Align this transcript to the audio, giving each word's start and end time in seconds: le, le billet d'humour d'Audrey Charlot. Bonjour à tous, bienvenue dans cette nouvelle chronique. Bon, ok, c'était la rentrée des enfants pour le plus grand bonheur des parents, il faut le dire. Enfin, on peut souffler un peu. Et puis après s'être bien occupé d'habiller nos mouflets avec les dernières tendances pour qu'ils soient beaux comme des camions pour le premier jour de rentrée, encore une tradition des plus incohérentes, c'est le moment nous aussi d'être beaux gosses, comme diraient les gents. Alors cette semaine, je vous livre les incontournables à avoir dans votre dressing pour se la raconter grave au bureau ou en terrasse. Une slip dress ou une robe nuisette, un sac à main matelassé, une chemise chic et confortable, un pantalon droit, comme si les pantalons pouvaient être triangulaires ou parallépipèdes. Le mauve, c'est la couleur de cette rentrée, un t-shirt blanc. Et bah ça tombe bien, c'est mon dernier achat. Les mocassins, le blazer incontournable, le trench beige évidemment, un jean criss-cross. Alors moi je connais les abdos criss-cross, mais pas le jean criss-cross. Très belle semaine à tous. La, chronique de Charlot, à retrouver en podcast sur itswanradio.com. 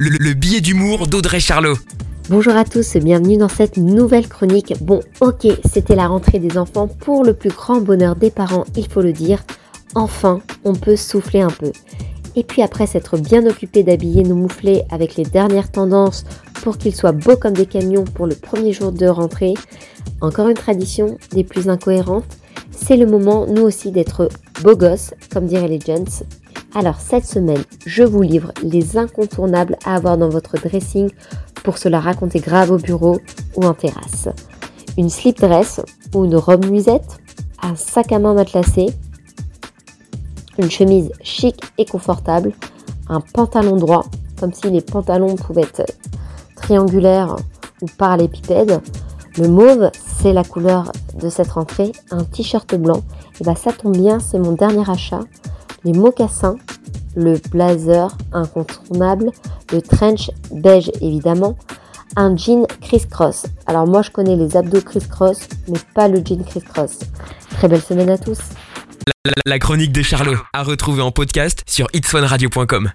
le, 0.00 0.10
le 0.10 0.32
billet 0.32 0.60
d'humour 0.60 1.08
d'Audrey 1.08 1.40
Charlot. 1.40 1.74
Bonjour 2.30 2.54
à 2.54 2.64
tous, 2.64 2.96
bienvenue 2.98 3.36
dans 3.36 3.48
cette 3.48 3.76
nouvelle 3.78 4.28
chronique. 4.28 4.74
Bon, 4.80 5.00
ok, 5.20 5.48
c'était 5.68 5.96
la 5.96 6.06
rentrée 6.06 6.38
des 6.38 6.56
enfants 6.56 6.86
pour 6.86 7.24
le 7.24 7.34
plus 7.34 7.50
grand 7.50 7.80
bonheur 7.80 8.14
des 8.14 8.30
parents, 8.30 8.64
il 8.76 8.88
faut 8.88 9.02
le 9.02 9.12
dire. 9.12 9.42
Enfin, 9.96 10.40
on 10.64 10.74
peut 10.74 10.94
souffler 10.94 11.40
un 11.40 11.50
peu. 11.50 11.72
Et 12.36 12.44
puis 12.44 12.62
après 12.62 12.86
s'être 12.86 13.18
bien 13.18 13.44
occupé 13.46 13.82
d'habiller 13.82 14.22
nos 14.22 14.36
mouflets 14.36 14.84
avec 14.90 15.16
les 15.16 15.24
dernières 15.24 15.72
tendances 15.72 16.24
pour 16.62 16.78
qu'ils 16.78 16.94
soient 16.94 17.10
beaux 17.10 17.36
comme 17.36 17.54
des 17.54 17.66
camions 17.66 18.04
pour 18.04 18.28
le 18.28 18.36
premier 18.36 18.72
jour 18.72 18.92
de 18.92 19.06
rentrée, 19.06 19.54
encore 20.20 20.48
une 20.48 20.54
tradition 20.54 21.18
des 21.32 21.42
plus 21.42 21.68
incohérentes, 21.68 22.36
c'est 22.70 22.96
le 22.96 23.06
moment 23.06 23.46
nous 23.48 23.62
aussi 23.62 23.90
d'être 23.90 24.28
beaux 24.62 24.76
gosses, 24.76 25.12
comme 25.32 25.46
diraient 25.46 25.66
les 25.66 25.80
gents. 25.80 26.22
Alors 26.78 27.00
cette 27.00 27.26
semaine, 27.26 27.64
je 27.86 28.04
vous 28.04 28.22
livre 28.22 28.52
les 28.62 28.96
incontournables 28.96 29.76
à 29.84 29.96
avoir 29.96 30.16
dans 30.16 30.28
votre 30.28 30.56
dressing 30.58 31.10
pour 31.64 31.76
se 31.76 31.88
la 31.88 31.98
raconter 31.98 32.38
grave 32.38 32.70
au 32.70 32.76
bureau 32.76 33.18
ou 33.56 33.64
en 33.64 33.74
terrasse. 33.74 34.28
Une 34.96 35.10
slip 35.10 35.40
dress 35.40 35.80
ou 36.14 36.24
une 36.24 36.36
robe 36.36 36.66
nuisette, 36.66 37.18
un 37.64 37.74
sac 37.74 38.12
à 38.12 38.20
main 38.20 38.32
matelassé, 38.32 38.86
une 40.56 40.70
chemise 40.70 41.10
chic 41.20 41.60
et 41.78 41.84
confortable, 41.84 42.52
un 43.08 43.22
pantalon 43.22 43.74
droit, 43.74 44.04
comme 44.38 44.52
si 44.52 44.70
les 44.70 44.80
pantalons 44.80 45.34
pouvaient 45.34 45.62
être 45.62 45.84
triangulaires 46.54 47.34
ou 47.82 47.86
parallépipèdes. 47.98 48.80
Le 49.36 49.48
mauve, 49.48 49.90
c'est 50.20 50.32
la 50.32 50.44
couleur 50.44 50.92
de 51.20 51.28
cette 51.28 51.50
rentrée, 51.50 51.90
un 52.12 52.22
t-shirt 52.22 52.72
blanc. 52.76 53.02
Et 53.40 53.44
bah 53.44 53.56
ça 53.56 53.72
tombe 53.72 53.96
bien, 53.96 54.20
c'est 54.20 54.38
mon 54.38 54.52
dernier 54.52 54.88
achat. 54.88 55.22
Les 55.84 55.92
mocassins, 55.92 56.56
le 57.18 57.40
blazer 57.50 58.16
incontournable, 58.32 59.30
le 59.72 59.82
trench 59.82 60.30
beige 60.52 60.90
évidemment, 61.00 61.58
un 62.16 62.36
jean 62.36 62.66
criss-cross. 62.80 63.46
Alors 63.66 63.86
moi 63.86 64.02
je 64.02 64.10
connais 64.10 64.36
les 64.36 64.56
abdos 64.56 64.80
criss-cross, 64.80 65.48
mais 65.68 65.78
pas 65.94 66.08
le 66.08 66.22
jean 66.24 66.44
criss-cross. 66.44 67.00
Très 67.50 67.68
belle 67.68 67.82
semaine 67.82 68.10
à 68.10 68.18
tous. 68.18 68.38
La, 69.44 69.58
chronique 69.58 69.92
de 69.92 70.02
Charlot, 70.02 70.36
à 70.52 70.62
retrouver 70.62 71.02
en 71.02 71.10
podcast 71.10 71.62
sur 71.66 71.88
itswanradio.com. 71.92 72.86